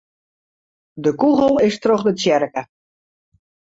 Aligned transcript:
De 1.03 1.11
kûgel 1.19 1.55
is 1.67 1.75
troch 1.81 2.03
de 2.07 2.13
tsjerke. 2.17 2.61